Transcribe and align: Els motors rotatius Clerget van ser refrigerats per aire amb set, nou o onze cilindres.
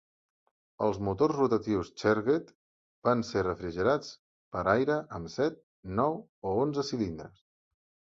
Els 0.83 0.99
motors 1.07 1.33
rotatius 1.39 1.91
Clerget 2.03 2.49
van 3.09 3.21
ser 3.27 3.43
refrigerats 3.47 4.09
per 4.57 4.63
aire 4.73 4.97
amb 5.19 5.31
set, 5.35 5.61
nou 6.01 6.17
o 6.53 6.55
onze 6.63 6.87
cilindres. 6.89 7.45